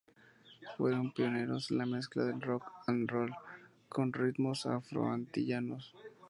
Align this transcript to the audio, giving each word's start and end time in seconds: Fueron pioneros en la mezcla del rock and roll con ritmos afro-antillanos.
Fueron 0.79 1.11
pioneros 1.13 1.69
en 1.69 1.77
la 1.77 1.85
mezcla 1.85 2.23
del 2.23 2.41
rock 2.41 2.63
and 2.87 3.07
roll 3.07 3.31
con 3.87 4.11
ritmos 4.11 4.65
afro-antillanos. 4.65 5.93